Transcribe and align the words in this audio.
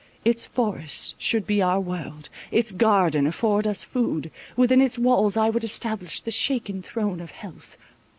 Its 0.25 0.47
forest 0.47 1.13
should 1.21 1.45
be 1.45 1.61
our 1.61 1.79
world—its 1.79 2.71
garden 2.71 3.27
afford 3.27 3.67
us 3.67 3.83
food; 3.83 4.31
within 4.55 4.81
its 4.81 4.97
walls 4.97 5.37
I 5.37 5.51
would 5.51 5.63
establish 5.63 6.21
the 6.21 6.31
shaken 6.31 6.81
throne 6.81 7.21
of 7.21 7.29
health. 7.29 7.77